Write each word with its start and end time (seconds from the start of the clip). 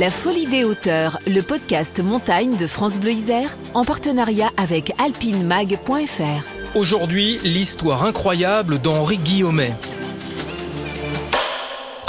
La 0.00 0.10
Folie 0.10 0.46
des 0.46 0.64
hauteurs, 0.64 1.18
le 1.26 1.42
podcast 1.42 2.02
montagne 2.02 2.56
de 2.56 2.66
France 2.66 2.98
Bleu 2.98 3.12
Isère, 3.12 3.54
en 3.74 3.84
partenariat 3.84 4.48
avec 4.56 4.92
alpinemag.fr. 4.98 6.74
Aujourd'hui, 6.74 7.38
l'histoire 7.44 8.04
incroyable 8.04 8.80
d'Henri 8.80 9.18
Guillaumet. 9.18 9.74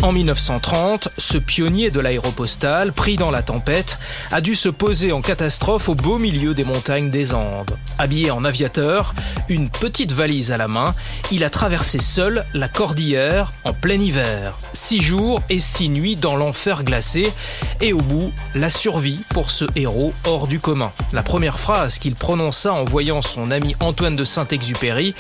En 0.04 0.14
1930, 0.14 1.10
ce 1.20 1.38
pionnier 1.38 1.92
de 1.92 2.00
l'aéropostale, 2.00 2.92
pris 2.92 3.18
dans 3.18 3.30
la 3.30 3.44
tempête, 3.44 4.00
a 4.32 4.42
dû 4.42 4.56
se 4.56 4.68
poser 4.68 5.12
en 5.12 5.22
catastrophe 5.22 5.90
au 5.90 5.96
beau 5.96 6.18
milieu 6.18 6.56
des 6.56 6.64
montagnes 6.64 7.12
des 7.12 7.36
Andes. 7.36 7.78
Habillé 8.00 8.32
en 8.32 8.44
aviateur, 8.44 9.14
une 9.48 9.70
petite 9.70 10.12
valise 10.12 10.52
à 10.52 10.58
la 10.58 10.68
main, 10.68 10.96
il 11.32 11.44
a 11.44 11.52
traversé 11.52 12.00
seul 12.00 12.44
la 12.56 12.68
cordillère 12.68 13.52
en 13.64 13.74
plein 13.74 14.00
hiver. 14.00 14.58
Six 14.74 15.04
jours 15.04 15.40
et 15.52 15.60
six 15.60 15.90
nuits 15.90 16.16
dans 16.16 16.36
l'enfer 16.36 16.84
glacé, 16.84 17.32
et 17.80 17.94
au 17.94 18.00
bout, 18.00 18.32
la 18.56 18.72
survie 18.72 19.20
pour 19.30 19.52
ce 19.52 19.66
héros 19.76 20.16
hors 20.26 20.48
du 20.48 20.60
commun. 20.60 20.92
La 21.14 21.22
première 21.22 21.60
phrase 21.60 22.00
qu'il 22.00 22.16
prononça 22.16 22.74
en 22.74 22.86
voyant 22.86 23.22
son 23.22 23.52
ami 23.52 23.76
Antoine 23.80 24.16
de 24.16 24.24
Saint-Exupéry 24.24 25.14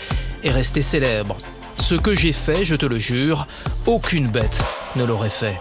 est 0.43 0.51
restée 0.51 0.81
célèbre. 0.81 1.37
Ce 1.81 1.95
que 1.95 2.15
j'ai 2.15 2.31
fait, 2.31 2.63
je 2.63 2.75
te 2.75 2.85
le 2.85 2.99
jure, 2.99 3.47
aucune 3.87 4.27
bête 4.27 4.63
ne 4.95 5.03
l'aurait 5.03 5.31
fait. 5.31 5.59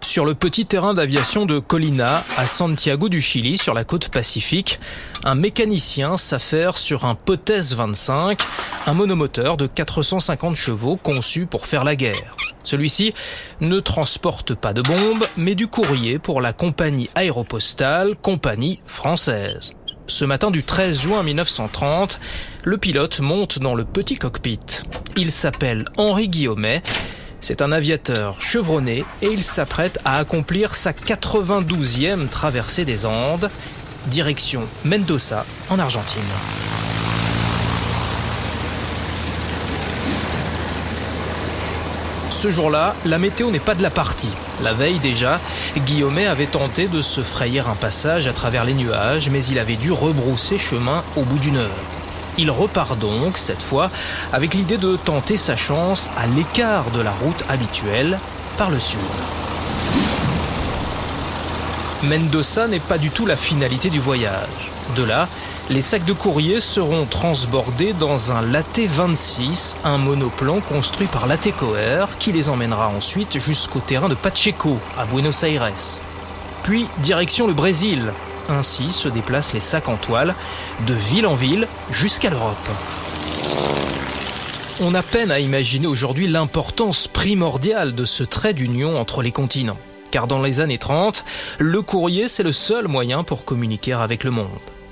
Sur 0.00 0.24
le 0.24 0.34
petit 0.34 0.64
terrain 0.64 0.94
d'aviation 0.94 1.46
de 1.46 1.58
Colina, 1.58 2.24
à 2.36 2.46
Santiago 2.46 3.08
du 3.08 3.20
Chili, 3.20 3.58
sur 3.58 3.74
la 3.74 3.84
côte 3.84 4.08
pacifique, 4.10 4.78
un 5.24 5.34
mécanicien 5.34 6.16
s'affaire 6.16 6.78
sur 6.78 7.04
un 7.04 7.16
Potes 7.16 7.50
25, 7.50 8.38
un 8.86 8.94
monomoteur 8.94 9.56
de 9.56 9.66
450 9.66 10.54
chevaux 10.54 10.96
conçu 10.96 11.46
pour 11.46 11.66
faire 11.66 11.82
la 11.82 11.96
guerre. 11.96 12.36
Celui-ci 12.62 13.12
ne 13.60 13.80
transporte 13.80 14.54
pas 14.54 14.72
de 14.72 14.80
bombes, 14.80 15.26
mais 15.36 15.56
du 15.56 15.66
courrier 15.66 16.20
pour 16.20 16.40
la 16.40 16.52
compagnie 16.52 17.10
aéropostale, 17.16 18.14
compagnie 18.16 18.80
française. 18.86 19.74
Ce 20.08 20.24
matin 20.24 20.50
du 20.50 20.64
13 20.64 21.02
juin 21.02 21.22
1930, 21.22 22.18
le 22.64 22.78
pilote 22.78 23.20
monte 23.20 23.58
dans 23.58 23.74
le 23.74 23.84
petit 23.84 24.16
cockpit. 24.16 24.58
Il 25.16 25.30
s'appelle 25.30 25.84
Henri 25.98 26.30
Guillaumet. 26.30 26.82
C'est 27.42 27.60
un 27.60 27.70
aviateur 27.72 28.40
chevronné 28.40 29.04
et 29.20 29.26
il 29.26 29.44
s'apprête 29.44 29.98
à 30.06 30.16
accomplir 30.16 30.74
sa 30.74 30.92
92e 30.92 32.26
traversée 32.28 32.86
des 32.86 33.04
Andes, 33.04 33.50
direction 34.06 34.62
Mendoza 34.86 35.44
en 35.68 35.78
Argentine. 35.78 36.22
Ce 42.38 42.52
jour-là, 42.52 42.94
la 43.04 43.18
météo 43.18 43.50
n'est 43.50 43.58
pas 43.58 43.74
de 43.74 43.82
la 43.82 43.90
partie. 43.90 44.30
La 44.62 44.72
veille 44.72 45.00
déjà, 45.00 45.40
Guillaumet 45.76 46.28
avait 46.28 46.46
tenté 46.46 46.86
de 46.86 47.02
se 47.02 47.22
frayer 47.22 47.58
un 47.58 47.74
passage 47.74 48.28
à 48.28 48.32
travers 48.32 48.64
les 48.64 48.74
nuages, 48.74 49.28
mais 49.28 49.44
il 49.46 49.58
avait 49.58 49.74
dû 49.74 49.90
rebrousser 49.90 50.56
chemin 50.56 51.02
au 51.16 51.22
bout 51.22 51.40
d'une 51.40 51.56
heure. 51.56 51.84
Il 52.36 52.52
repart 52.52 52.96
donc, 52.96 53.38
cette 53.38 53.60
fois, 53.60 53.90
avec 54.32 54.54
l'idée 54.54 54.78
de 54.78 54.94
tenter 54.94 55.36
sa 55.36 55.56
chance 55.56 56.12
à 56.16 56.28
l'écart 56.28 56.92
de 56.92 57.00
la 57.00 57.10
route 57.10 57.42
habituelle, 57.48 58.20
par 58.56 58.70
le 58.70 58.78
sud. 58.78 59.00
Mendoza 62.04 62.68
n'est 62.68 62.78
pas 62.78 62.96
du 62.96 63.10
tout 63.10 63.26
la 63.26 63.36
finalité 63.36 63.90
du 63.90 63.98
voyage. 63.98 64.70
De 64.94 65.02
là, 65.02 65.28
les 65.68 65.80
sacs 65.80 66.04
de 66.04 66.12
courrier 66.12 66.60
seront 66.60 67.06
transbordés 67.06 67.92
dans 67.92 68.30
un 68.30 68.40
Latte 68.40 68.78
26, 68.78 69.78
un 69.82 69.98
monoplan 69.98 70.60
construit 70.60 71.08
par 71.08 71.26
Latte 71.26 71.52
Coer 71.56 72.06
qui 72.20 72.30
les 72.30 72.48
emmènera 72.48 72.88
ensuite 72.88 73.40
jusqu'au 73.40 73.80
terrain 73.80 74.08
de 74.08 74.14
Pacheco, 74.14 74.78
à 74.96 75.06
Buenos 75.06 75.42
Aires. 75.42 75.72
Puis 76.62 76.86
direction 76.98 77.48
le 77.48 77.52
Brésil. 77.52 78.12
Ainsi 78.48 78.92
se 78.92 79.08
déplacent 79.08 79.52
les 79.52 79.60
sacs 79.60 79.88
en 79.88 79.96
toile, 79.96 80.36
de 80.86 80.94
ville 80.94 81.26
en 81.26 81.34
ville 81.34 81.66
jusqu'à 81.90 82.30
l'Europe. 82.30 82.70
On 84.80 84.94
a 84.94 85.02
peine 85.02 85.32
à 85.32 85.40
imaginer 85.40 85.88
aujourd'hui 85.88 86.28
l'importance 86.28 87.08
primordiale 87.08 87.96
de 87.96 88.04
ce 88.04 88.22
trait 88.22 88.54
d'union 88.54 88.96
entre 88.96 89.22
les 89.22 89.32
continents. 89.32 89.78
Car 90.10 90.26
dans 90.26 90.42
les 90.42 90.60
années 90.60 90.78
30, 90.78 91.24
le 91.58 91.82
courrier 91.82 92.28
c'est 92.28 92.42
le 92.42 92.52
seul 92.52 92.88
moyen 92.88 93.24
pour 93.24 93.44
communiquer 93.44 93.92
avec 93.92 94.24
le 94.24 94.30
monde. 94.30 94.48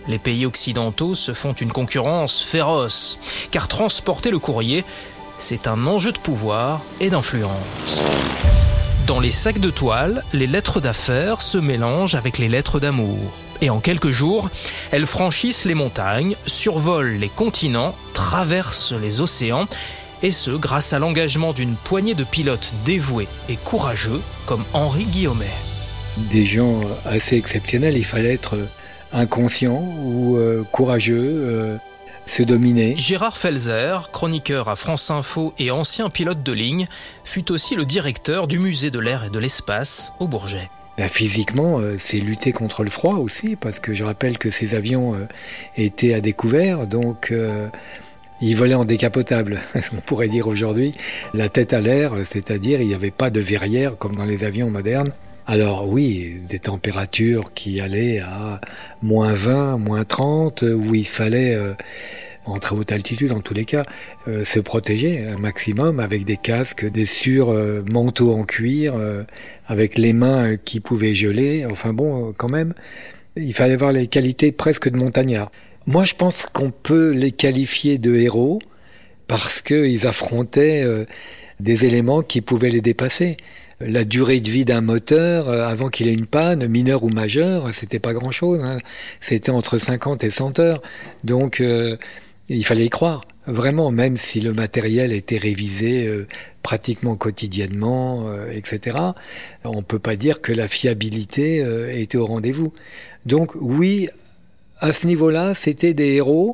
Les 0.09 0.19
pays 0.19 0.47
occidentaux 0.47 1.15
se 1.15 1.33
font 1.33 1.53
une 1.53 1.73
concurrence 1.73 2.43
féroce, 2.43 3.19
car 3.51 3.67
transporter 3.67 4.31
le 4.31 4.39
courrier, 4.39 4.85
c'est 5.39 5.67
un 5.67 5.87
enjeu 5.87 6.13
de 6.13 6.19
pouvoir 6.19 6.81
et 7.01 7.11
d'influence. 7.11 8.05
Dans 9.07 9.21
les 9.21 9.31
sacs 9.31 9.61
de 9.61 9.71
toile, 9.71 10.25
les 10.33 10.47
lettres 10.47 10.81
d'affaires 10.81 11.43
se 11.43 11.59
mélangent 11.59 12.15
avec 12.15 12.39
les 12.39 12.49
lettres 12.49 12.81
d'amour. 12.81 13.19
Et 13.61 13.71
en 13.71 13.81
quelques 13.81 14.11
jours, 14.11 14.51
elles 14.91 15.07
franchissent 15.07 15.65
les 15.65 15.75
montagnes, 15.75 16.37
survolent 16.47 17.17
les 17.19 17.29
continents, 17.29 17.95
traversent 18.15 18.93
les 18.93 19.21
océans, 19.21 19.67
et 20.23 20.31
ce 20.31 20.51
grâce 20.51 20.93
à 20.93 20.99
l'engagement 20.99 21.53
d'une 21.53 21.77
poignée 21.77 22.15
de 22.15 22.25
pilotes 22.25 22.75
dévoués 22.85 23.29
et 23.49 23.57
courageux 23.57 24.21
comme 24.47 24.65
Henri 24.73 25.05
Guillaumet. 25.05 25.45
Des 26.31 26.47
gens 26.47 26.81
assez 27.05 27.37
exceptionnels, 27.37 27.97
il 27.97 28.05
fallait 28.05 28.33
être 28.33 28.57
inconscient 29.13 29.83
ou 30.05 30.37
euh, 30.37 30.65
courageux, 30.73 31.19
euh, 31.21 31.77
se 32.27 32.43
dominer. 32.43 32.95
Gérard 32.97 33.37
Felzer, 33.37 34.11
chroniqueur 34.13 34.69
à 34.69 34.77
France 34.77 35.11
Info 35.11 35.53
et 35.59 35.71
ancien 35.71 36.11
pilote 36.11 36.43
de 36.43 36.53
ligne, 36.53 36.89
fut 37.25 37.53
aussi 37.53 37.77
le 37.77 37.85
directeur 37.85 38.49
du 38.49 38.59
musée 38.59 38.91
de 38.91 38.99
l'air 38.99 39.25
et 39.25 39.31
de 39.31 39.39
l'espace 39.39 40.13
au 40.19 40.27
Bourget. 40.27 40.71
Ben, 40.99 41.09
physiquement, 41.09 41.79
euh, 41.79 41.97
c'est 41.99 42.19
lutter 42.19 42.53
contre 42.53 42.83
le 42.83 42.91
froid 42.91 43.17
aussi, 43.17 43.55
parce 43.55 43.81
que 43.81 43.93
je 43.93 44.03
rappelle 44.03 44.39
que 44.39 44.51
ces 44.51 44.75
avions 44.75 45.15
étaient 45.77 46.15
à 46.15 46.21
découvert, 46.21 46.87
donc 46.87 47.33
ils 48.41 48.57
volaient 48.57 48.75
en 48.75 48.85
décapotable, 48.85 49.61
on 49.97 50.01
pourrait 50.01 50.29
dire 50.29 50.47
aujourd'hui, 50.47 50.93
la 51.35 51.49
tête 51.49 51.73
à 51.73 51.81
l'air, 51.81 52.13
c'est-à-dire 52.25 52.81
il 52.81 52.89
n'y 52.89 52.95
avait 52.95 53.11
pas 53.11 53.31
de 53.31 53.41
verrière 53.41 53.97
comme 53.99 54.17
dans 54.17 54.25
les 54.25 54.45
avions 54.45 54.71
modernes. 54.71 55.13
Alors 55.49 55.89
oui, 55.89 56.41
des 56.49 56.59
températures 56.59 57.55
qui 57.55 57.81
allaient 57.81 58.19
à 58.19 58.61
moins 59.01 59.33
20, 59.33 59.79
moins 59.79 60.05
30, 60.05 60.63
où 60.63 60.93
il 60.95 61.07
fallait, 61.07 61.55
euh, 61.55 61.75
en 62.47 62.59
très 62.59 62.75
haute 62.75 62.91
altitude 62.91 63.31
en 63.31 63.41
tous 63.41 63.55
les 63.55 63.65
cas, 63.65 63.85
euh, 64.27 64.45
se 64.45 64.59
protéger 64.59 65.25
un 65.25 65.39
maximum 65.39 66.01
avec 66.01 66.25
des 66.25 66.37
casques, 66.37 66.85
des 66.85 67.05
sur 67.05 67.51
euh, 67.51 67.85
manteaux 67.89 68.35
en 68.35 68.43
cuir, 68.43 68.97
avec 69.69 69.99
les 69.99 70.13
mains 70.13 70.57
qui 70.57 70.81
pouvaient 70.81 71.15
geler. 71.15 71.65
Enfin 71.65 71.93
bon, 71.93 72.35
quand 72.37 72.49
même, 72.49 72.75
il 73.37 73.55
fallait 73.55 73.75
avoir 73.75 73.93
les 73.93 74.09
qualités 74.09 74.51
presque 74.51 74.89
de 74.89 74.97
montagnard. 74.97 75.53
Moi, 75.87 76.05
je 76.05 76.15
pense 76.15 76.47
qu'on 76.47 76.71
peut 76.71 77.11
les 77.11 77.33
qualifier 77.33 77.99
de 77.99 78.15
héros 78.15 78.61
parce 79.29 79.63
qu'ils 79.63 80.07
affrontaient 80.07 80.85
des 81.61 81.85
éléments 81.85 82.23
qui 82.23 82.41
pouvaient 82.41 82.71
les 82.71 82.81
dépasser 82.81 83.37
la 83.81 84.05
durée 84.05 84.41
de 84.41 84.51
vie 84.51 84.65
d'un 84.65 84.81
moteur 84.81 85.49
euh, 85.49 85.67
avant 85.67 85.89
qu'il 85.89 86.09
ait 86.09 86.15
une 86.15 86.27
panne, 86.27 86.67
mineure 86.67 87.05
ou 87.05 87.09
majeure, 87.09 87.75
c'était 87.75 87.99
pas 87.99 88.15
grand 88.15 88.31
chose. 88.31 88.61
Hein. 88.63 88.79
C'était 89.21 89.51
entre 89.51 89.79
50 89.79 90.25
et 90.25 90.31
100 90.31 90.59
heures. 90.61 90.83
Donc, 91.25 91.61
euh, 91.61 91.97
il 92.49 92.65
fallait 92.65 92.87
y 92.87 92.91
croire. 92.91 93.23
Vraiment, 93.47 93.93
même 93.93 94.17
si 94.17 94.41
le 94.41 94.53
matériel 94.53 95.13
était 95.13 95.37
révisé 95.37 96.07
euh, 96.07 96.27
pratiquement 96.63 97.15
quotidiennement, 97.17 98.27
etc., 98.51 98.97
on 99.63 99.83
peut 99.83 100.01
pas 100.01 100.17
dire 100.17 100.41
que 100.41 100.53
la 100.53 100.67
fiabilité 100.67 101.65
était 102.01 102.19
au 102.19 102.27
rendez-vous. 102.27 102.73
Donc, 103.25 103.53
oui, 103.55 104.09
à 104.81 104.93
ce 104.93 105.07
niveau-là, 105.07 105.55
c'était 105.55 105.95
des 105.95 106.15
héros 106.15 106.53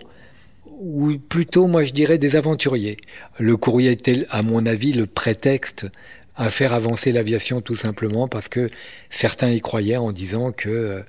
ou 0.67 1.17
plutôt, 1.17 1.69
moi, 1.69 1.85
je 1.85 1.93
dirais 1.93 2.19
des 2.19 2.35
aventuriers. 2.35 2.97
Le 3.39 3.57
courrier 3.57 3.93
était, 3.93 4.27
à 4.31 4.43
mon 4.43 4.67
avis, 4.67 4.93
le 4.93 5.07
prétexte 5.07 5.87
à 6.37 6.51
faire 6.51 6.73
avancer 6.73 7.13
l'aviation 7.13 7.61
tout 7.61 7.77
simplement 7.77 8.27
parce 8.27 8.49
que 8.49 8.71
certains 9.11 9.51
y 9.51 9.61
croyaient 9.61 9.99
en 9.99 10.13
disant 10.13 10.51
que 10.51 10.69
euh, 10.69 11.03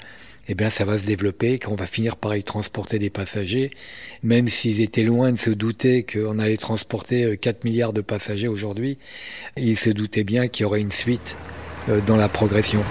eh 0.50 0.56
bien 0.56 0.70
ça 0.70 0.84
va 0.84 0.98
se 0.98 1.06
développer, 1.06 1.60
qu'on 1.60 1.76
va 1.76 1.86
finir 1.86 2.18
par 2.18 2.36
y 2.36 2.44
transporter 2.44 3.00
des 3.00 3.10
passagers, 3.10 3.72
même 4.22 4.48
s'ils 4.48 4.82
étaient 4.82 5.04
loin 5.04 5.32
de 5.32 5.38
se 5.38 5.50
douter 5.50 6.04
qu'on 6.04 6.40
allait 6.40 6.58
transporter 6.58 7.38
4 7.38 7.56
euh, 7.56 7.60
milliards 7.64 7.94
de 7.94 8.02
passagers 8.02 8.50
aujourd'hui, 8.50 8.98
ils 9.56 9.80
se 9.80 9.90
doutaient 9.90 10.26
bien 10.26 10.50
qu'il 10.50 10.64
y 10.64 10.66
aurait 10.66 10.82
une 10.82 10.92
suite 10.92 11.38
euh, 11.88 12.02
dans 12.06 12.18
la 12.18 12.28
progression. 12.28 12.84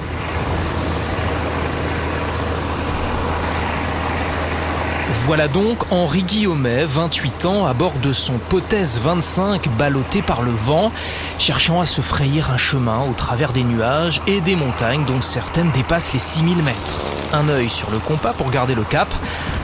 Voilà 5.14 5.46
donc 5.46 5.92
Henri 5.92 6.22
Guillaumet, 6.22 6.84
28 6.86 7.44
ans, 7.44 7.66
à 7.66 7.74
bord 7.74 7.98
de 7.98 8.12
son 8.12 8.38
Potès 8.38 8.98
25 8.98 9.68
ballotté 9.76 10.22
par 10.22 10.40
le 10.40 10.50
vent, 10.50 10.90
cherchant 11.38 11.82
à 11.82 11.86
se 11.86 12.00
frayer 12.00 12.40
un 12.50 12.56
chemin 12.56 13.00
au 13.08 13.12
travers 13.12 13.52
des 13.52 13.62
nuages 13.62 14.22
et 14.26 14.40
des 14.40 14.56
montagnes 14.56 15.04
dont 15.04 15.20
certaines 15.20 15.70
dépassent 15.70 16.14
les 16.14 16.18
6000 16.18 16.62
mètres. 16.62 17.04
Un 17.34 17.48
œil 17.50 17.68
sur 17.68 17.90
le 17.90 17.98
compas 17.98 18.32
pour 18.32 18.50
garder 18.50 18.74
le 18.74 18.84
cap, 18.84 19.08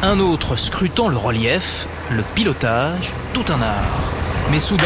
un 0.02 0.20
autre 0.20 0.56
scrutant 0.56 1.08
le 1.08 1.16
relief, 1.16 1.88
le 2.10 2.22
pilotage, 2.34 3.14
tout 3.32 3.46
un 3.48 3.62
art. 3.62 4.12
Mais 4.50 4.58
soudain, 4.58 4.84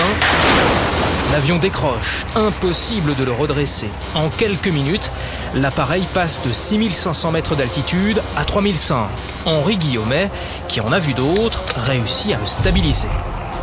L'avion 1.31 1.59
décroche, 1.59 2.27
impossible 2.35 3.15
de 3.15 3.25
le 3.25 3.33
redresser. 3.33 3.89
En 4.15 4.29
quelques 4.29 4.69
minutes, 4.69 5.11
l'appareil 5.55 6.07
passe 6.13 6.43
de 6.45 6.53
6500 6.53 7.31
mètres 7.31 7.55
d'altitude 7.55 8.23
à 8.37 8.45
3005. 8.45 9.07
Henri 9.47 9.77
Guillaumet, 9.77 10.31
qui 10.69 10.81
en 10.81 10.93
a 10.93 10.99
vu 10.99 11.15
d'autres, 11.15 11.65
réussit 11.77 12.35
à 12.35 12.39
le 12.39 12.47
stabiliser. 12.47 13.09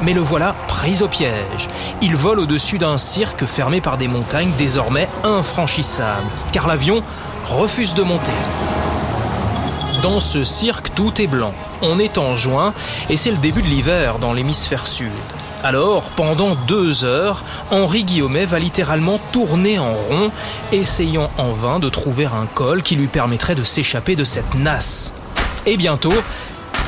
Mais 0.02 0.14
le 0.14 0.22
voilà 0.22 0.56
pris 0.68 1.04
au 1.04 1.08
piège. 1.08 1.68
Il 2.02 2.16
vole 2.16 2.40
au-dessus 2.40 2.78
d'un 2.78 2.98
cirque 2.98 3.46
fermé 3.46 3.82
par 3.82 3.98
des 3.98 4.08
montagnes 4.08 4.54
désormais 4.58 5.10
infranchissables, 5.24 6.30
car 6.52 6.68
l'avion 6.68 7.04
refuse 7.46 7.94
de 7.94 8.04
monter. 8.04 8.32
Dans 10.02 10.22
ce 10.22 10.46
cirque, 10.46 10.96
tout 10.96 11.22
est 11.22 11.28
blanc. 11.28 11.54
On 11.82 12.00
est 12.00 12.18
en 12.18 12.36
juin 12.36 12.74
et 13.10 13.18
c'est 13.18 13.32
le 13.32 13.38
début 13.38 13.62
de 13.62 13.68
l'hiver 13.68 14.18
dans 14.18 14.32
l'hémisphère 14.32 14.88
sud. 14.88 15.12
Alors, 15.62 16.12
pendant 16.12 16.56
deux 16.68 17.04
heures, 17.04 17.44
Henri 17.70 18.06
Guillaumet 18.06 18.46
va 18.46 18.60
littéralement 18.60 19.20
tourner 19.34 19.78
en 19.78 19.92
rond, 19.92 20.32
essayant 20.72 21.30
en 21.38 21.52
vain 21.52 21.80
de 21.80 21.90
trouver 21.90 22.26
un 22.26 22.46
col 22.54 22.82
qui 22.82 22.96
lui 22.96 23.08
permettrait 23.08 23.56
de 23.56 23.64
s'échapper 23.64 24.16
de 24.16 24.24
cette 24.24 24.56
nasse. 24.56 25.14
Et 25.66 25.76
bientôt, 25.76 26.14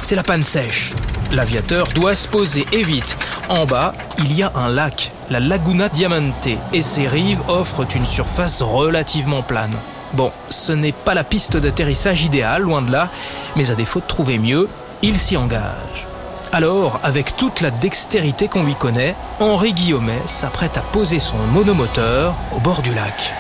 c'est 0.02 0.16
la 0.16 0.24
panne 0.24 0.46
sèche. 0.46 0.92
L'aviateur 1.34 1.90
doit 1.90 2.16
se 2.16 2.30
poser 2.30 2.66
et 2.72 2.84
vite. 2.84 3.18
En 3.50 3.66
bas, 3.66 3.94
il 4.20 4.34
y 4.34 4.42
a 4.42 4.52
un 4.56 4.70
lac, 4.70 5.12
la 5.30 5.42
Laguna 5.42 5.90
Diamante, 5.90 6.48
et 6.72 6.82
ses 6.82 7.10
rives 7.10 7.42
offrent 7.50 7.86
une 7.94 8.06
surface 8.06 8.62
relativement 8.62 9.42
plane. 9.42 9.76
Bon, 10.14 10.32
ce 10.50 10.72
n'est 10.72 10.92
pas 10.94 11.14
la 11.14 11.26
piste 11.26 11.58
d'atterrissage 11.58 12.24
idéale, 12.24 12.62
loin 12.62 12.82
de 12.82 12.92
là, 12.92 13.10
mais 13.58 13.70
à 13.70 13.76
défaut 13.76 14.00
de 14.00 14.08
trouver 14.08 14.40
mieux, 14.40 14.70
il 15.02 15.20
s'y 15.20 15.36
engage. 15.36 16.11
Alors, 16.54 17.00
avec 17.02 17.38
toute 17.38 17.62
la 17.62 17.72
dextérité 17.72 18.50
qu'on 18.50 18.64
lui 18.64 18.76
connaît, 18.76 19.16
Henri 19.40 19.72
Guillaumet 19.72 20.22
s'apprête 20.26 20.78
à 20.78 20.82
poser 20.82 21.22
son 21.22 21.38
monomoteur 21.54 22.36
au 22.52 22.60
bord 22.60 22.82
du 22.82 22.94
lac. 22.94 23.32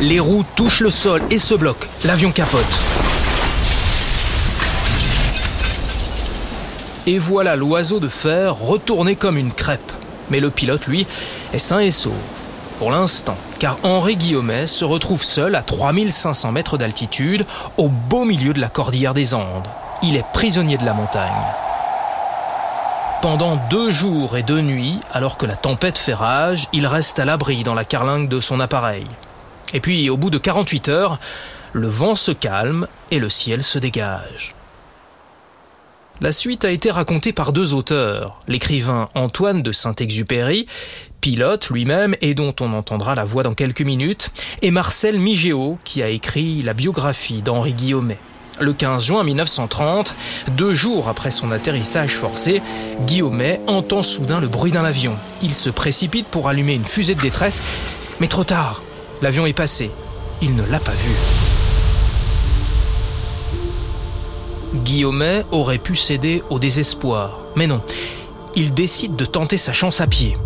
Les 0.00 0.20
roues 0.20 0.44
touchent 0.54 0.80
le 0.80 0.90
sol 0.90 1.22
et 1.30 1.38
se 1.38 1.56
bloquent. 1.56 1.88
L'avion 2.04 2.30
capote. 2.30 2.62
Et 7.08 7.18
voilà 7.18 7.56
l'oiseau 7.56 7.98
de 7.98 8.08
fer 8.08 8.54
retourné 8.54 9.16
comme 9.16 9.36
une 9.36 9.52
crêpe. 9.52 9.90
Mais 10.30 10.38
le 10.38 10.50
pilote, 10.50 10.86
lui, 10.86 11.04
est 11.52 11.58
sain 11.58 11.80
et 11.80 11.90
sauf 11.90 12.12
pour 12.78 12.90
l'instant, 12.90 13.36
car 13.58 13.78
Henri 13.82 14.16
Guillaumet 14.16 14.66
se 14.66 14.84
retrouve 14.84 15.22
seul 15.22 15.54
à 15.54 15.62
3500 15.62 16.52
mètres 16.52 16.78
d'altitude, 16.78 17.46
au 17.76 17.88
beau 17.88 18.24
milieu 18.24 18.52
de 18.52 18.60
la 18.60 18.68
cordillère 18.68 19.14
des 19.14 19.34
Andes. 19.34 19.66
Il 20.02 20.16
est 20.16 20.26
prisonnier 20.32 20.76
de 20.76 20.84
la 20.84 20.92
montagne. 20.92 21.32
Pendant 23.22 23.56
deux 23.70 23.90
jours 23.90 24.36
et 24.36 24.42
deux 24.42 24.60
nuits, 24.60 25.00
alors 25.10 25.38
que 25.38 25.46
la 25.46 25.56
tempête 25.56 25.98
fait 25.98 26.14
rage, 26.14 26.68
il 26.72 26.86
reste 26.86 27.18
à 27.18 27.24
l'abri 27.24 27.64
dans 27.64 27.74
la 27.74 27.84
carlingue 27.84 28.28
de 28.28 28.40
son 28.40 28.60
appareil. 28.60 29.06
Et 29.72 29.80
puis, 29.80 30.10
au 30.10 30.16
bout 30.16 30.30
de 30.30 30.38
48 30.38 30.88
heures, 30.90 31.18
le 31.72 31.88
vent 31.88 32.14
se 32.14 32.30
calme 32.30 32.86
et 33.10 33.18
le 33.18 33.30
ciel 33.30 33.62
se 33.62 33.78
dégage. 33.78 34.54
La 36.22 36.32
suite 36.32 36.64
a 36.64 36.70
été 36.70 36.90
racontée 36.90 37.34
par 37.34 37.52
deux 37.52 37.74
auteurs, 37.74 38.38
l'écrivain 38.48 39.06
Antoine 39.14 39.60
de 39.60 39.70
Saint-Exupéry, 39.70 40.66
pilote 41.20 41.70
lui-même 41.70 42.14
et 42.20 42.34
dont 42.34 42.54
on 42.60 42.72
entendra 42.72 43.14
la 43.14 43.24
voix 43.24 43.42
dans 43.42 43.54
quelques 43.54 43.82
minutes, 43.82 44.30
et 44.62 44.70
Marcel 44.70 45.18
Migéo, 45.18 45.78
qui 45.84 46.02
a 46.02 46.08
écrit 46.08 46.62
la 46.62 46.74
biographie 46.74 47.42
d'Henri 47.42 47.74
Guillaumet. 47.74 48.18
Le 48.58 48.72
15 48.72 49.04
juin 49.04 49.22
1930, 49.22 50.16
deux 50.56 50.72
jours 50.72 51.08
après 51.08 51.30
son 51.30 51.52
atterrissage 51.52 52.14
forcé, 52.14 52.62
Guillaumet 53.06 53.60
entend 53.66 54.02
soudain 54.02 54.40
le 54.40 54.48
bruit 54.48 54.72
d'un 54.72 54.84
avion. 54.84 55.18
Il 55.42 55.54
se 55.54 55.68
précipite 55.68 56.26
pour 56.28 56.48
allumer 56.48 56.74
une 56.74 56.84
fusée 56.84 57.14
de 57.14 57.20
détresse, 57.20 57.62
mais 58.18 58.28
trop 58.28 58.44
tard. 58.44 58.82
L'avion 59.20 59.44
est 59.44 59.52
passé. 59.52 59.90
Il 60.40 60.56
ne 60.56 60.64
l'a 60.64 60.80
pas 60.80 60.92
vu. 60.92 61.12
Guillaumet 64.74 65.44
aurait 65.52 65.78
pu 65.78 65.94
céder 65.94 66.42
au 66.48 66.58
désespoir, 66.58 67.40
mais 67.56 67.66
non. 67.66 67.82
Il 68.54 68.72
décide 68.72 69.16
de 69.16 69.24
tenter 69.26 69.58
sa 69.58 69.72
chance 69.72 70.00
à 70.00 70.06
pied. 70.06 70.36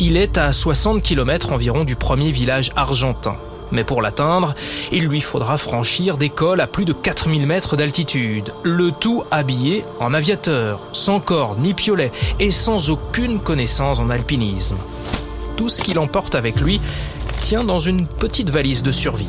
Il 0.00 0.16
est 0.16 0.38
à 0.38 0.52
60 0.52 1.02
km 1.02 1.52
environ 1.52 1.84
du 1.84 1.94
premier 1.94 2.30
village 2.30 2.72
argentin. 2.74 3.36
Mais 3.70 3.84
pour 3.84 4.02
l'atteindre, 4.02 4.54
il 4.92 5.04
lui 5.04 5.20
faudra 5.20 5.56
franchir 5.56 6.16
des 6.16 6.28
cols 6.28 6.60
à 6.60 6.66
plus 6.66 6.84
de 6.84 6.92
4000 6.92 7.46
mètres 7.46 7.76
d'altitude, 7.76 8.52
le 8.62 8.90
tout 8.92 9.24
habillé 9.30 9.84
en 10.00 10.12
aviateur, 10.14 10.80
sans 10.92 11.20
corps 11.20 11.56
ni 11.58 11.74
piolet 11.74 12.12
et 12.40 12.50
sans 12.50 12.90
aucune 12.90 13.40
connaissance 13.40 14.00
en 14.00 14.10
alpinisme. 14.10 14.76
Tout 15.56 15.68
ce 15.68 15.82
qu'il 15.82 15.98
emporte 15.98 16.34
avec 16.34 16.60
lui 16.60 16.80
tient 17.40 17.64
dans 17.64 17.78
une 17.78 18.06
petite 18.06 18.50
valise 18.50 18.82
de 18.82 18.92
survie. 18.92 19.28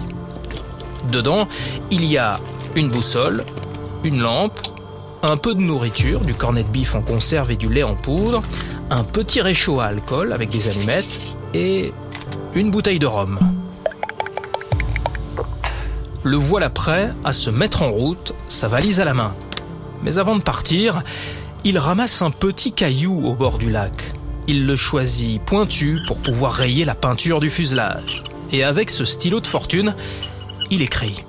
Dedans, 1.12 1.48
il 1.92 2.06
y 2.06 2.18
a 2.18 2.40
une 2.76 2.90
boussole, 2.90 3.46
une 4.04 4.20
lampe, 4.20 4.60
un 5.24 5.38
peu 5.38 5.56
de 5.56 5.62
nourriture, 5.62 6.22
du 6.22 6.34
cornet 6.34 6.64
de 6.64 6.70
bif 6.70 6.96
en 6.96 7.02
conserve 7.02 7.52
et 7.52 7.56
du 7.56 7.70
lait 7.70 7.84
en 7.84 7.96
poudre, 7.96 8.44
un 8.90 9.04
petit 9.04 9.42
réchaud 9.42 9.80
à 9.80 9.86
alcool 9.86 10.34
avec 10.34 10.50
des 10.50 10.70
allumettes 10.70 11.38
et 11.54 11.94
une 12.54 12.72
bouteille 12.72 13.00
de 13.00 13.08
rhum. 13.08 13.40
Le 16.24 16.38
voilà 16.38 16.70
prêt 16.70 17.12
à 17.24 17.34
se 17.34 17.50
mettre 17.50 17.84
en 17.84 17.92
route, 17.92 18.34
sa 18.50 18.68
valise 18.68 19.00
à 19.00 19.06
la 19.06 19.14
main. 19.14 19.36
Mais 20.04 20.18
avant 20.18 20.36
de 20.36 20.42
partir, 20.42 21.04
il 21.64 21.78
ramasse 21.78 22.22
un 22.22 22.32
petit 22.32 22.72
caillou 22.72 23.26
au 23.26 23.36
bord 23.36 23.58
du 23.58 23.72
lac. 23.72 24.14
Il 24.48 24.68
le 24.68 24.76
choisit 24.76 25.42
pointu 25.42 26.00
pour 26.08 26.22
pouvoir 26.22 26.54
rayer 26.54 26.86
la 26.86 26.96
peinture 26.96 27.40
du 27.40 27.50
fuselage. 27.50 28.24
Et 28.52 28.64
avec 28.64 28.90
ce 28.90 29.06
stylo 29.06 29.40
de 29.40 29.48
fortune, 29.48 29.96
il 30.70 30.82
écrit 30.82 31.26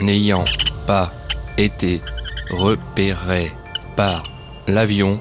N'ayant 0.00 0.44
pas 0.86 1.12
été 1.56 2.02
repéré 2.50 3.52
par 3.96 4.24
l'avion, 4.66 5.20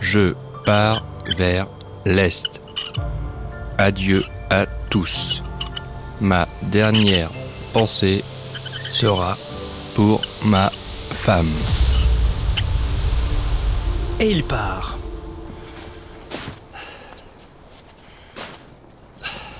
je 0.00 0.34
pars 0.64 1.04
vers 1.36 1.66
l'est. 2.04 2.60
Adieu 3.78 4.22
à 4.50 4.66
tous. 4.90 5.42
Ma 6.20 6.46
dernière 6.62 7.30
pensée 7.72 8.22
sera 8.84 9.36
pour 9.94 10.20
ma 10.44 10.70
femme. 10.70 11.50
Et 14.20 14.30
il 14.30 14.44
part. 14.44 15.01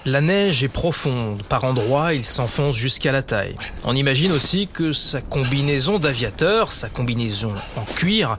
La 0.05 0.21
neige 0.21 0.65
est 0.65 0.69
profonde, 0.69 1.45
par 1.45 1.63
endroits 1.63 2.13
il 2.13 2.25
s'enfonce 2.25 2.75
jusqu'à 2.75 3.13
la 3.13 3.23
taille. 3.23 3.55
On 3.85 3.95
imagine 3.95 4.33
aussi 4.33 4.67
que 4.67 4.93
sa 4.93 5.21
combinaison 5.21 6.01
d'aviateur, 6.01 6.73
sa 6.73 6.89
combinaison 6.89 7.55
en 7.77 7.85
cuir, 7.85 8.37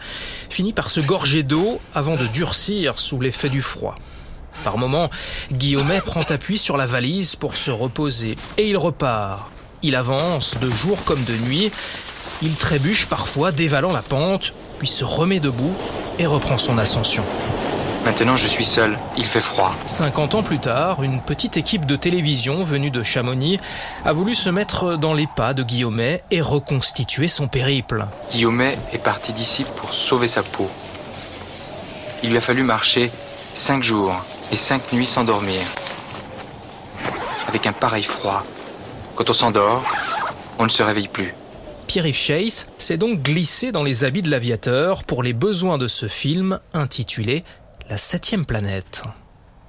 finit 0.50 0.74
par 0.74 0.90
se 0.90 1.00
gorger 1.00 1.42
d'eau 1.42 1.80
avant 1.96 2.18
de 2.18 2.28
durcir 2.28 3.00
sous 3.00 3.22
l'effet 3.22 3.48
du 3.48 3.62
froid. 3.62 3.96
Par 4.66 4.78
moments, 4.78 5.10
Guillaumet 5.54 6.02
prend 6.02 6.24
appui 6.24 6.58
sur 6.58 6.76
la 6.76 6.86
valise 6.86 7.38
pour 7.38 7.56
se 7.56 7.72
reposer 7.72 8.36
et 8.58 8.68
il 8.68 8.76
repart. 8.76 9.50
Il 9.84 9.96
avance 9.96 10.58
de 10.60 10.70
jour 10.70 11.06
comme 11.06 11.24
de 11.24 11.38
nuit. 11.46 11.72
Il 12.42 12.56
trébuche 12.56 13.06
parfois 13.06 13.54
dévalant 13.54 13.94
la 13.94 14.02
pente, 14.02 14.54
puis 14.80 14.90
se 14.90 15.06
remet 15.06 15.40
debout 15.40 15.76
et 16.18 16.26
reprend 16.26 16.58
son 16.58 16.78
ascension. 16.78 17.24
Maintenant, 18.04 18.36
je 18.36 18.48
suis 18.48 18.66
seul. 18.66 18.98
Il 19.16 19.26
fait 19.28 19.42
froid. 19.42 19.74
50 19.86 20.36
ans 20.36 20.44
plus 20.44 20.60
tard, 20.60 21.04
une 21.04 21.22
petite 21.22 21.56
équipe 21.56 21.86
de 21.86 21.96
télévision 21.96 22.62
venue 22.62 22.92
de 22.92 23.02
Chamonix 23.02 23.60
a 24.04 24.12
voulu 24.12 24.36
se 24.36 24.50
mettre 24.50 24.98
dans 24.98 25.14
les 25.14 25.28
pas 25.38 25.54
de 25.54 25.64
Guillaumet 25.64 26.22
et 26.30 26.42
reconstituer 26.42 27.30
son 27.30 27.48
périple. 27.48 28.06
Guillaumet 28.32 28.78
est 28.92 29.04
parti 29.04 29.32
d'ici 29.32 29.66
pour 29.80 29.94
sauver 30.10 30.28
sa 30.28 30.44
peau. 30.44 30.68
Il 32.24 32.32
lui 32.32 32.38
a 32.38 32.42
fallu 32.42 32.64
marcher 32.64 33.10
cinq 33.56 33.84
jours 33.84 34.14
et 34.52 34.58
cinq 34.58 34.92
nuits 34.92 35.08
sans 35.08 35.24
dormir. 35.24 35.66
Avec 37.48 37.66
un 37.66 37.74
pareil 37.74 38.04
froid. 38.04 38.44
Quand 39.16 39.30
on 39.30 39.34
s'endort, 39.34 39.86
on 40.60 40.66
ne 40.66 40.70
se 40.70 40.84
réveille 40.84 41.08
plus. 41.08 41.34
Pierre-Yves 41.88 42.16
Chase 42.16 42.72
s'est 42.78 42.98
donc 42.98 43.22
glissé 43.22 43.72
dans 43.72 43.84
les 43.84 44.04
habits 44.04 44.22
de 44.22 44.32
l'aviateur 44.32 45.04
pour 45.04 45.22
les 45.22 45.34
besoins 45.34 45.78
de 45.78 45.88
ce 45.88 46.08
film 46.08 46.60
intitulé 46.74 47.44
la 47.90 47.98
septième 47.98 48.46
planète. 48.46 49.04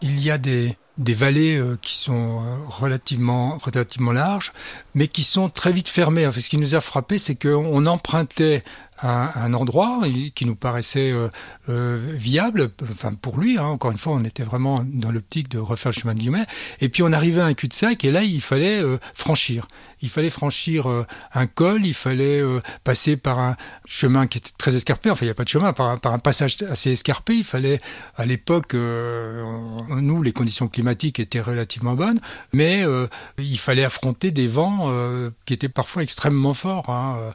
Il 0.03 0.21
y 0.21 0.31
a 0.31 0.39
des, 0.39 0.77
des 0.99 1.15
vallées 1.15 1.57
euh, 1.57 1.77
qui 1.81 1.97
sont 1.97 2.41
euh, 2.43 2.57
relativement, 2.69 3.59
relativement 3.59 4.13
larges, 4.13 4.53
mais 4.95 5.09
qui 5.09 5.25
sont 5.25 5.49
très 5.49 5.73
vite 5.73 5.89
fermées. 5.89 6.31
Ce 6.33 6.49
qui 6.49 6.59
nous 6.59 6.75
a 6.75 6.81
frappé, 6.81 7.19
c'est 7.19 7.35
qu'on 7.35 7.87
empruntait 7.87 8.63
un, 9.05 9.55
endroit 9.55 10.03
qui 10.35 10.47
nous 10.47 10.57
paraissait 10.57 11.13
viable, 11.69 12.71
enfin 12.91 13.15
pour 13.15 13.39
lui. 13.39 13.59
Hein, 13.59 13.65
encore 13.65 13.93
une 13.93 13.99
fois, 13.99 14.15
on 14.15 14.25
était 14.25 14.43
vraiment 14.43 14.81
dans 14.85 15.13
l'optique 15.13 15.49
de 15.49 15.59
refaire 15.59 15.93
le 15.93 15.97
chemin 15.97 16.15
de 16.15 16.21
Guillemets. 16.21 16.47
Et 16.81 16.89
puis 16.89 17.03
on 17.03 17.13
arrivait 17.13 17.41
à 17.41 17.47
un 17.47 17.55
cul-de-sac 17.55 18.05
et 18.05 18.11
là, 18.11 18.23
il 18.23 18.41
fallait 18.41 18.83
franchir. 19.13 19.67
Il 20.03 20.09
fallait 20.09 20.31
franchir 20.31 20.87
un 21.33 21.47
col, 21.47 21.87
il 21.87 21.95
fallait 21.95 22.43
passer 22.83 23.17
par 23.17 23.39
un 23.39 23.57
chemin 23.87 24.27
qui 24.27 24.39
était 24.39 24.53
très 24.57 24.75
escarpé. 24.75 25.11
Enfin, 25.11 25.25
il 25.25 25.29
n'y 25.29 25.33
a 25.33 25.35
pas 25.35 25.45
de 25.45 25.49
chemin, 25.49 25.73
par 25.73 25.99
un, 26.05 26.19
passage 26.19 26.57
assez 26.69 26.93
escarpé. 26.93 27.35
Il 27.35 27.45
fallait, 27.45 27.79
à 28.17 28.27
l'époque, 28.27 28.75
nous, 28.75 30.23
les 30.23 30.33
conditions 30.33 30.69
climatiques 30.69 31.21
étaient 31.21 31.41
relativement 31.41 31.95
bonnes, 31.95 32.21
mais 32.53 32.85
il 33.39 33.59
fallait 33.59 33.85
affronter 33.85 34.31
des 34.31 34.47
vents 34.47 34.91
euh, 34.91 35.31
qui 35.47 35.55
étaient 35.55 35.69
parfois 35.69 36.03
extrêmement 36.03 36.55
forts. 36.55 36.91
Hein, 36.91 37.17
euh, 37.19 37.31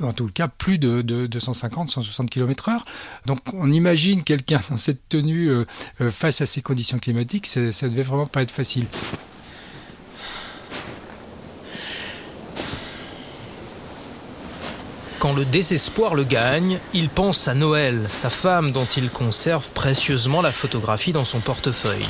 en 0.00 0.12
tout 0.12 0.28
cas 0.28 0.48
plus 0.48 0.78
de, 0.78 1.02
250, 1.02 1.90
160 1.90 2.30
km/h. 2.30 2.78
Donc 3.26 3.40
on 3.52 3.70
imagine 3.72 4.22
quelqu'un 4.22 4.60
dans 4.70 4.76
cette 4.76 5.08
tenue 5.08 5.48
euh, 5.48 5.64
face 6.10 6.40
à 6.40 6.46
ces 6.46 6.62
conditions 6.62 6.98
climatiques, 6.98 7.46
ça, 7.46 7.72
ça 7.72 7.88
devait 7.88 8.02
vraiment 8.02 8.26
pas 8.26 8.42
être 8.42 8.50
facile. 8.50 8.86
Quand 15.18 15.32
le 15.32 15.46
désespoir 15.46 16.14
le 16.14 16.24
gagne, 16.24 16.78
il 16.92 17.08
pense 17.08 17.48
à 17.48 17.54
Noël, 17.54 18.04
sa 18.08 18.28
femme 18.28 18.70
dont 18.70 18.84
il 18.84 19.10
conserve 19.10 19.72
précieusement 19.72 20.42
la 20.42 20.52
photographie 20.52 21.12
dans 21.12 21.24
son 21.24 21.40
portefeuille. 21.40 22.06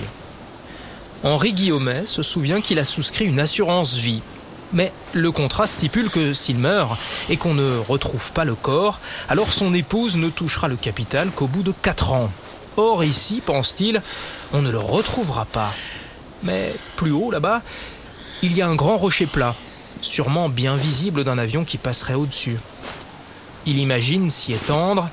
Henri 1.23 1.53
Guillaumet 1.53 2.05
se 2.05 2.23
souvient 2.23 2.61
qu'il 2.61 2.79
a 2.79 2.85
souscrit 2.85 3.25
une 3.27 3.41
assurance 3.41 3.95
vie. 3.95 4.23
Mais 4.73 4.93
le 5.13 5.31
contrat 5.31 5.67
stipule 5.67 6.11
que 6.11 6.35
s'il 6.35 6.59
meurt 6.59 6.99
et 7.29 7.37
qu'on 7.37 7.55
ne 7.55 7.79
retrouve 7.79 8.33
pas 8.33 8.45
le 8.45 8.55
corps, 8.55 9.01
alors 9.29 9.53
son 9.53 9.73
épouse 9.75 10.17
ne 10.17 10.29
touchera 10.29 10.69
le 10.69 10.77
capital 10.77 11.31
qu'au 11.31 11.47
bout 11.47 11.63
de 11.63 11.73
4 11.83 12.13
ans. 12.13 12.31
Or 12.77 13.05
ici, 13.05 13.41
pense-t-il, 13.45 14.03
on 14.53 14.63
ne 14.63 14.71
le 14.71 14.79
retrouvera 14.79 15.45
pas. 15.45 15.73
Mais 16.43 16.75
plus 16.97 17.13
haut 17.13 17.31
là-bas, 17.31 17.63
il 18.43 18.55
y 18.55 18.61
a 18.61 18.69
un 18.69 18.75
grand 18.75 18.97
rocher 18.97 19.27
plat, 19.27 19.55
sûrement 20.03 20.49
bien 20.49 20.77
visible 20.77 21.25
d'un 21.25 21.39
avion 21.39 21.65
qui 21.65 21.79
passerait 21.79 22.15
au-dessus. 22.15 22.59
Il 23.65 23.79
imagine 23.79 24.31
s'y 24.31 24.53
étendre 24.53 25.09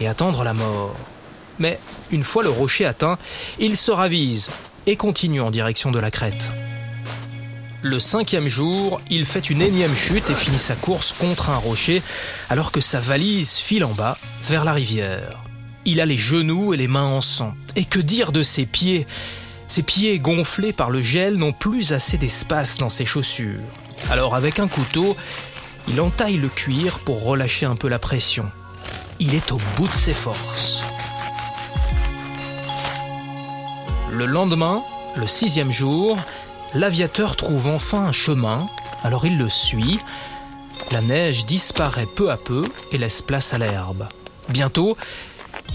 et 0.00 0.06
attendre 0.06 0.44
la 0.44 0.54
mort. 0.54 0.94
Mais 1.58 1.78
une 2.10 2.22
fois 2.24 2.42
le 2.42 2.50
rocher 2.50 2.86
atteint, 2.86 3.18
il 3.58 3.76
se 3.76 3.90
ravise 3.90 4.50
et 4.86 4.96
continue 4.96 5.40
en 5.40 5.50
direction 5.50 5.90
de 5.90 5.98
la 5.98 6.10
crête. 6.10 6.50
Le 7.84 7.98
cinquième 7.98 8.46
jour, 8.46 9.00
il 9.10 9.26
fait 9.26 9.50
une 9.50 9.60
énième 9.60 9.96
chute 9.96 10.30
et 10.30 10.36
finit 10.36 10.60
sa 10.60 10.76
course 10.76 11.12
contre 11.12 11.50
un 11.50 11.56
rocher 11.56 12.00
alors 12.48 12.70
que 12.70 12.80
sa 12.80 13.00
valise 13.00 13.56
file 13.56 13.84
en 13.84 13.90
bas 13.90 14.16
vers 14.44 14.64
la 14.64 14.72
rivière. 14.72 15.42
Il 15.84 16.00
a 16.00 16.06
les 16.06 16.16
genoux 16.16 16.72
et 16.72 16.76
les 16.76 16.86
mains 16.86 17.06
en 17.06 17.20
sang. 17.20 17.54
Et 17.74 17.84
que 17.84 17.98
dire 17.98 18.30
de 18.30 18.44
ses 18.44 18.66
pieds? 18.66 19.04
Ses 19.66 19.82
pieds 19.82 20.20
gonflés 20.20 20.72
par 20.72 20.90
le 20.90 21.02
gel 21.02 21.34
n'ont 21.34 21.50
plus 21.50 21.92
assez 21.92 22.18
d'espace 22.18 22.78
dans 22.78 22.88
ses 22.88 23.04
chaussures. 23.04 23.58
Alors 24.10 24.36
avec 24.36 24.60
un 24.60 24.68
couteau, 24.68 25.16
il 25.88 26.00
entaille 26.00 26.36
le 26.36 26.48
cuir 26.48 27.00
pour 27.00 27.24
relâcher 27.24 27.66
un 27.66 27.74
peu 27.74 27.88
la 27.88 27.98
pression. 27.98 28.48
Il 29.18 29.34
est 29.34 29.50
au 29.50 29.60
bout 29.76 29.88
de 29.88 29.94
ses 29.94 30.14
forces. 30.14 30.84
Le 34.12 34.26
lendemain, 34.26 34.84
le 35.16 35.26
sixième 35.26 35.72
jour, 35.72 36.16
l'aviateur 36.74 37.36
trouve 37.36 37.68
enfin 37.68 38.06
un 38.06 38.12
chemin, 38.12 38.68
alors 39.02 39.26
il 39.26 39.38
le 39.38 39.50
suit. 39.50 40.00
La 40.90 41.00
neige 41.00 41.46
disparaît 41.46 42.06
peu 42.06 42.30
à 42.30 42.36
peu 42.36 42.64
et 42.90 42.98
laisse 42.98 43.22
place 43.22 43.54
à 43.54 43.58
l'herbe. 43.58 44.08
Bientôt, 44.48 44.96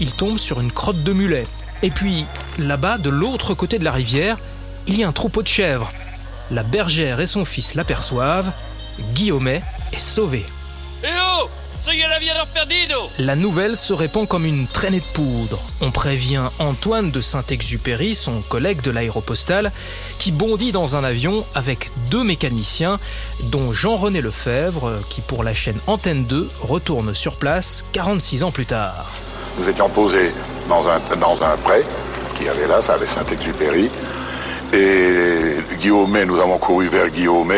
il 0.00 0.12
tombe 0.12 0.38
sur 0.38 0.60
une 0.60 0.72
crotte 0.72 1.02
de 1.02 1.12
mulet. 1.12 1.46
Et 1.82 1.90
puis, 1.90 2.24
là-bas, 2.58 2.98
de 2.98 3.10
l'autre 3.10 3.54
côté 3.54 3.78
de 3.78 3.84
la 3.84 3.92
rivière, 3.92 4.38
il 4.86 4.98
y 4.98 5.04
a 5.04 5.08
un 5.08 5.12
troupeau 5.12 5.42
de 5.42 5.48
chèvres. 5.48 5.92
La 6.50 6.62
bergère 6.62 7.20
et 7.20 7.26
son 7.26 7.44
fils 7.44 7.74
l'aperçoivent. 7.74 8.52
Guillaumet 9.14 9.62
est 9.92 9.98
sauvé. 9.98 10.44
La 13.18 13.36
nouvelle 13.36 13.76
se 13.76 13.92
répand 13.92 14.26
comme 14.26 14.44
une 14.44 14.66
traînée 14.66 14.98
de 14.98 15.04
poudre. 15.14 15.60
On 15.80 15.92
prévient 15.92 16.48
Antoine 16.58 17.10
de 17.10 17.20
Saint-Exupéry, 17.20 18.14
son 18.14 18.40
collègue 18.42 18.82
de 18.82 18.90
l'aéropostale, 18.90 19.70
qui 20.18 20.32
bondit 20.32 20.72
dans 20.72 20.96
un 20.96 21.04
avion 21.04 21.46
avec 21.54 21.90
deux 22.10 22.24
mécaniciens, 22.24 22.98
dont 23.44 23.72
Jean-René 23.72 24.20
Lefebvre, 24.20 25.00
qui 25.08 25.20
pour 25.20 25.44
la 25.44 25.54
chaîne 25.54 25.78
Antenne 25.86 26.24
2 26.24 26.48
retourne 26.62 27.14
sur 27.14 27.36
place 27.36 27.86
46 27.92 28.42
ans 28.42 28.50
plus 28.50 28.66
tard. 28.66 29.12
Nous 29.58 29.68
étions 29.68 29.88
posés 29.90 30.32
dans 30.68 30.86
un, 30.88 30.98
dans 31.16 31.40
un 31.42 31.56
pré 31.58 31.84
qui 32.36 32.48
avait 32.48 32.66
là, 32.66 32.82
ça 32.82 32.94
avait 32.94 33.08
Saint-Exupéry. 33.08 33.90
Et 34.72 35.56
Guillaume, 35.78 36.24
nous 36.24 36.40
avons 36.40 36.58
couru 36.58 36.88
vers 36.88 37.08
Guillaume 37.10 37.52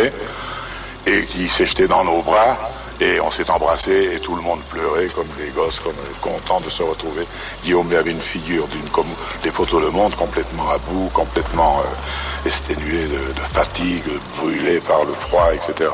et 1.07 1.23
qui 1.27 1.49
s'est 1.49 1.67
jeté 1.67 1.89
dans 1.89 2.05
nos 2.05 2.23
bras 2.23 2.59
et 3.01 3.19
on 3.21 3.31
s'est 3.31 3.49
embrassé 3.51 4.13
et 4.15 4.21
tout 4.21 4.37
le 4.37 4.43
monde 4.43 4.61
pleurait 4.69 5.09
comme 5.09 5.29
des 5.39 5.51
gosses, 5.51 5.81
comme 5.81 5.97
contents 6.21 6.61
de 6.61 6.69
se 6.69 6.83
retrouver. 6.83 7.27
Guillaume 7.63 7.93
avait 7.93 8.11
une 8.11 8.21
figure 8.21 8.69
d'une 8.69 8.89
comme 8.91 9.09
des 9.43 9.51
photos 9.51 9.81
le 9.81 9.91
monde 9.91 10.15
complètement 10.17 10.71
à 10.71 10.79
bout, 10.79 11.11
complètement 11.15 11.81
euh, 11.81 12.47
exténué 12.47 13.09
de, 13.09 13.21
fatigue, 13.55 14.05
brûlé 14.37 14.81
par 14.83 15.05
le 15.05 15.15
froid, 15.15 15.49
etc. 15.55 15.91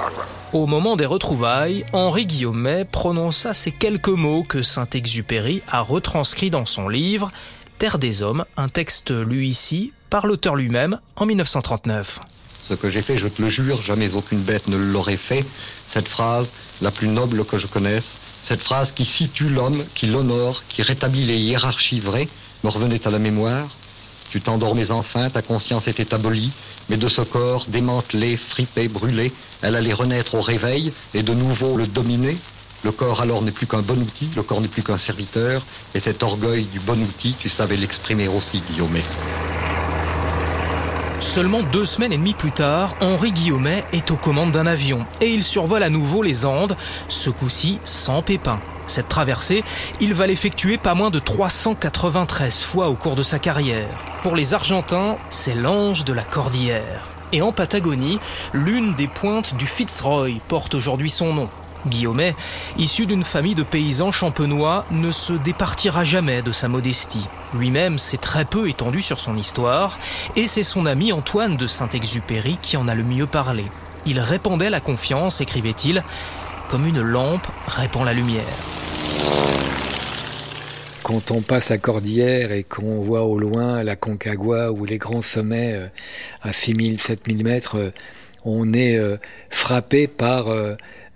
Au 0.52 0.66
moment 0.66 0.96
des 0.96 1.06
retrouvailles, 1.06 1.84
Henri 1.92 2.26
Guillaumet 2.26 2.84
prononça 2.84 3.54
ces 3.54 3.70
quelques 3.70 4.08
mots 4.08 4.42
que 4.42 4.62
Saint-Exupéry 4.62 5.62
a 5.68 5.80
retranscrits 5.80 6.50
dans 6.50 6.66
son 6.66 6.88
livre 6.88 7.30
Terre 7.78 7.98
des 7.98 8.22
Hommes, 8.22 8.44
un 8.56 8.68
texte 8.68 9.10
lu 9.10 9.44
ici 9.44 9.92
par 10.08 10.26
l'auteur 10.26 10.56
lui-même 10.56 10.98
en 11.16 11.26
1939. 11.26 12.20
Ce 12.68 12.74
que 12.74 12.90
j'ai 12.90 13.02
fait, 13.02 13.18
je 13.18 13.28
te 13.28 13.42
le 13.42 13.50
jure, 13.50 13.80
jamais 13.82 14.12
aucune 14.14 14.40
bête 14.40 14.66
ne 14.66 14.76
l'aurait 14.76 15.16
fait. 15.16 15.44
Cette 15.92 16.08
phrase, 16.08 16.48
la 16.80 16.90
plus 16.90 17.08
noble 17.08 17.44
que 17.44 17.58
je 17.58 17.66
connaisse, 17.66 18.04
cette 18.46 18.62
phrase 18.62 18.92
qui 18.94 19.04
situe 19.04 19.48
l'homme, 19.48 19.84
qui 19.94 20.06
l'honore, 20.06 20.62
qui 20.68 20.82
rétablit 20.82 21.24
les 21.24 21.38
hiérarchies 21.38 22.00
vraies, 22.00 22.28
me 22.62 22.70
revenait 22.70 23.06
à 23.06 23.10
la 23.10 23.18
mémoire. 23.18 23.68
Tu 24.30 24.40
t'endormais 24.40 24.90
enfin, 24.90 25.30
ta 25.30 25.42
conscience 25.42 25.88
était 25.88 26.14
abolie, 26.14 26.52
mais 26.88 26.96
de 26.96 27.08
ce 27.08 27.22
corps 27.22 27.66
démantelé, 27.68 28.36
fripé, 28.36 28.88
brûlé, 28.88 29.32
elle 29.62 29.76
allait 29.76 29.92
renaître 29.92 30.34
au 30.34 30.42
réveil 30.42 30.92
et 31.14 31.22
de 31.22 31.32
nouveau 31.32 31.76
le 31.76 31.86
dominer. 31.86 32.36
Le 32.84 32.92
corps 32.92 33.20
alors 33.20 33.42
n'est 33.42 33.50
plus 33.50 33.66
qu'un 33.66 33.82
bon 33.82 33.98
outil, 33.98 34.28
le 34.36 34.42
corps 34.42 34.60
n'est 34.60 34.68
plus 34.68 34.82
qu'un 34.82 34.98
serviteur, 34.98 35.64
et 35.94 36.00
cet 36.00 36.22
orgueil 36.22 36.64
du 36.64 36.78
bon 36.80 37.00
outil, 37.00 37.34
tu 37.38 37.48
savais 37.48 37.76
l'exprimer 37.76 38.28
aussi, 38.28 38.60
Guillaume. 38.60 38.98
Seulement 41.20 41.62
deux 41.62 41.86
semaines 41.86 42.12
et 42.12 42.18
demie 42.18 42.34
plus 42.34 42.52
tard, 42.52 42.94
Henri 43.00 43.32
Guillaumet 43.32 43.84
est 43.92 44.10
aux 44.10 44.16
commandes 44.16 44.52
d'un 44.52 44.66
avion 44.66 45.06
et 45.22 45.28
il 45.28 45.42
survole 45.42 45.82
à 45.82 45.88
nouveau 45.88 46.22
les 46.22 46.44
Andes, 46.44 46.76
ce 47.08 47.30
coup-ci 47.30 47.80
sans 47.84 48.20
pépin. 48.20 48.60
Cette 48.86 49.08
traversée, 49.08 49.64
il 50.00 50.12
va 50.12 50.26
l'effectuer 50.26 50.76
pas 50.76 50.94
moins 50.94 51.10
de 51.10 51.18
393 51.18 52.62
fois 52.62 52.88
au 52.88 52.94
cours 52.94 53.16
de 53.16 53.22
sa 53.22 53.38
carrière. 53.38 53.88
Pour 54.22 54.36
les 54.36 54.52
Argentins, 54.52 55.16
c'est 55.30 55.54
l'ange 55.54 56.04
de 56.04 56.12
la 56.12 56.22
cordillère. 56.22 57.02
Et 57.32 57.40
en 57.40 57.50
Patagonie, 57.50 58.18
l'une 58.52 58.94
des 58.94 59.08
pointes 59.08 59.56
du 59.56 59.66
Fitzroy 59.66 60.40
porte 60.48 60.74
aujourd'hui 60.74 61.10
son 61.10 61.32
nom. 61.32 61.48
Guillaumet, 61.88 62.34
issu 62.76 63.06
d'une 63.06 63.22
famille 63.22 63.54
de 63.54 63.62
paysans 63.62 64.12
champenois, 64.12 64.86
ne 64.90 65.10
se 65.10 65.32
départira 65.32 66.04
jamais 66.04 66.42
de 66.42 66.52
sa 66.52 66.68
modestie. 66.68 67.26
Lui-même 67.54 67.98
s'est 67.98 68.16
très 68.16 68.44
peu 68.44 68.68
étendu 68.68 69.02
sur 69.02 69.20
son 69.20 69.36
histoire, 69.36 69.98
et 70.36 70.46
c'est 70.46 70.62
son 70.62 70.86
ami 70.86 71.12
Antoine 71.12 71.56
de 71.56 71.66
Saint-Exupéry 71.66 72.58
qui 72.60 72.76
en 72.76 72.88
a 72.88 72.94
le 72.94 73.04
mieux 73.04 73.26
parlé. 73.26 73.64
Il 74.06 74.20
répandait 74.20 74.70
la 74.70 74.80
confiance, 74.80 75.40
écrivait-il, 75.40 76.02
comme 76.68 76.86
une 76.86 77.00
lampe 77.00 77.46
répand 77.66 78.04
la 78.04 78.12
lumière. 78.12 78.44
Quand 81.06 81.30
on 81.30 81.40
passe 81.40 81.68
la 81.70 81.78
cordillère 81.78 82.50
et 82.50 82.64
qu'on 82.64 83.00
voit 83.00 83.22
au 83.22 83.38
loin 83.38 83.84
la 83.84 83.94
Concagua 83.94 84.72
ou 84.72 84.84
les 84.84 84.98
grands 84.98 85.22
sommets 85.22 85.74
euh, 85.74 85.86
à 86.42 86.52
6000, 86.52 87.00
7000 87.00 87.44
mètres, 87.44 87.76
euh, 87.76 87.90
on 88.44 88.72
est 88.72 88.96
euh, 88.96 89.16
frappé 89.48 90.08
par 90.08 90.48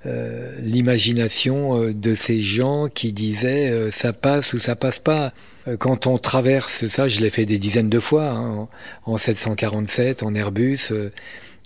euh, 0.07 0.57
l'imagination 0.62 1.78
euh, 1.78 1.92
de 1.92 2.14
ces 2.14 2.40
gens 2.40 2.88
qui 2.88 3.12
disaient 3.12 3.69
euh, 3.69 3.90
ça 3.90 4.14
passe 4.14 4.54
ou 4.54 4.59
ça 4.59 4.75
passe 4.75 4.99
pas. 4.99 5.33
Quand 5.78 6.07
on 6.07 6.16
traverse 6.16 6.87
ça, 6.87 7.07
je 7.07 7.21
l'ai 7.21 7.28
fait 7.28 7.45
des 7.45 7.59
dizaines 7.59 7.90
de 7.90 8.00
fois 8.00 8.30
hein, 8.30 8.69
en, 9.04 9.16
747, 9.19 10.23
en 10.23 10.35
Airbus. 10.35 10.90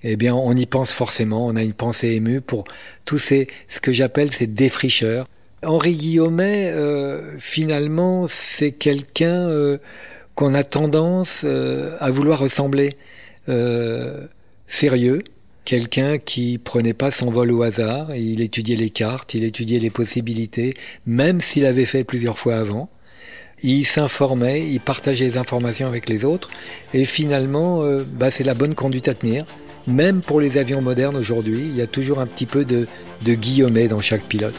eh 0.03 0.17
bien, 0.17 0.35
on 0.35 0.55
y 0.55 0.67
pense 0.67 0.91
forcément. 0.91 1.47
On 1.47 1.55
a 1.55 1.63
une 1.63 1.75
pensée 1.75 2.09
émue 2.09 2.41
pour 2.41 2.65
tous 3.05 3.19
ces, 3.19 3.47
ce 3.69 3.81
que 3.81 3.93
j'appelle 3.93 4.33
ces 4.33 4.49
défricheurs. 4.49 5.27
Henri 5.65 5.95
Guillaumet, 5.95 6.75
finalement, 7.39 8.27
c'est 8.27 8.73
quelqu'un 8.73 9.79
qu'on 10.35 10.55
a 10.55 10.65
tendance 10.65 11.45
à 11.45 12.11
vouloir 12.11 12.41
ressembler. 12.41 12.91
sérieux, 14.67 15.23
quelqu'un 15.65 16.19
qui 16.19 16.59
prenait 16.59 16.95
pas 16.95 17.11
son 17.11 17.31
vol 17.31 17.51
au 17.53 17.63
hasard, 17.63 18.15
il 18.15 18.41
étudiait 18.41 18.77
les 18.77 18.91
cartes, 18.91 19.35
il 19.35 19.45
étudiait 19.45 19.79
les 19.79 19.91
possibilités, 19.91 20.75
même 21.07 21.41
s'il 21.41 21.67
avait 21.67 21.87
fait 21.87 22.05
plusieurs 22.05 22.39
fois 22.39 22.57
avant. 22.57 22.89
Il 23.63 23.85
s'informait, 23.87 24.69
il 24.69 24.81
partageait 24.81 25.25
les 25.25 25.37
informations 25.37 25.87
avec 25.87 26.09
les 26.09 26.25
autres, 26.25 26.51
et 26.93 27.05
finalement, 27.05 27.83
euh, 27.83 28.05
bah, 28.19 28.31
c'est 28.31 28.45
la 28.45 28.55
bonne 28.55 28.75
conduite 28.75 29.09
à 29.09 29.15
tenir. 29.15 29.47
Même 29.87 30.23
pour 30.23 30.41
les 30.41 30.59
avions 30.59 30.81
modernes 30.81 31.17
aujourd'hui, 31.17 31.61
il 31.61 31.77
y 31.77 31.83
a 31.83 31.87
toujours 31.87 32.19
un 32.19 32.27
petit 32.27 32.47
peu 32.47 32.65
de, 32.65 32.87
de 33.23 33.35
Guillaumet 33.35 33.89
dans 33.89 34.01
chaque 34.01 34.23
pilote. 34.23 34.55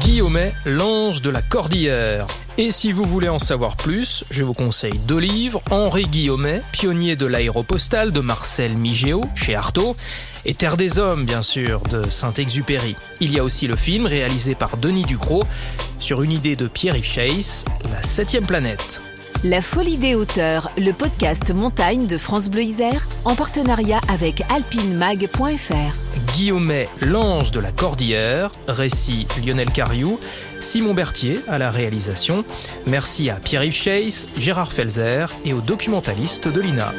Guillaumet, 0.00 0.54
l'ange 0.64 1.20
de 1.20 1.28
la 1.28 1.42
cordillère. 1.42 2.26
Et 2.56 2.70
si 2.70 2.92
vous 2.92 3.04
voulez 3.04 3.28
en 3.28 3.38
savoir 3.38 3.76
plus, 3.76 4.24
je 4.30 4.42
vous 4.42 4.54
conseille 4.54 4.98
deux 5.06 5.18
livres, 5.18 5.60
Henri 5.70 6.04
Guillaumet, 6.04 6.62
pionnier 6.72 7.14
de 7.14 7.26
l'aéropostale 7.26 8.10
de 8.10 8.20
Marcel 8.20 8.74
Migéo 8.74 9.22
chez 9.34 9.54
Artaud, 9.54 9.94
et 10.46 10.54
Terre 10.54 10.78
des 10.78 10.98
Hommes, 10.98 11.26
bien 11.26 11.42
sûr, 11.42 11.80
de 11.82 12.08
Saint-Exupéry. 12.08 12.96
Il 13.20 13.34
y 13.34 13.38
a 13.38 13.44
aussi 13.44 13.66
le 13.66 13.76
film 13.76 14.06
réalisé 14.06 14.54
par 14.54 14.78
Denis 14.78 15.04
Ducrot 15.04 15.44
sur 15.98 16.22
une 16.22 16.32
idée 16.32 16.56
de 16.56 16.68
Pierre-Yves 16.68 17.04
Chase, 17.04 17.64
La 17.92 18.02
septième 18.02 18.46
planète. 18.46 19.02
La 19.44 19.60
Folie 19.60 19.98
des 19.98 20.14
hauteurs, 20.14 20.70
le 20.78 20.92
podcast 20.92 21.52
montagne 21.52 22.06
de 22.06 22.16
France 22.16 22.48
Bleu 22.48 22.62
Isère, 22.62 23.06
en 23.24 23.34
partenariat 23.34 24.00
avec 24.08 24.42
alpinemag.fr. 24.50 26.32
Guillaumet, 26.34 26.88
l'ange 27.02 27.50
de 27.50 27.60
la 27.60 27.70
cordillère, 27.70 28.50
récit 28.66 29.26
Lionel 29.44 29.70
Cariou, 29.70 30.18
Simon 30.60 30.94
Berthier 30.94 31.40
à 31.48 31.58
la 31.58 31.70
réalisation. 31.70 32.44
Merci 32.86 33.28
à 33.30 33.36
Pierre-Yves 33.36 33.74
Chase, 33.74 34.26
Gérard 34.38 34.72
Felzer 34.72 35.26
et 35.44 35.52
aux 35.52 35.60
documentalistes 35.60 36.48
de 36.48 36.60
l'INA. 36.60 36.92